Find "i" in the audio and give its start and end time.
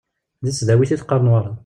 0.95-0.97